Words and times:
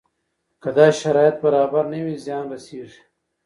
که 0.61 0.69
دا 0.77 0.87
شرایط 1.01 1.35
برابر 1.43 1.85
نه 1.93 1.99
وي 2.05 2.15
زیان 2.23 2.45
رسېږي. 2.53 3.01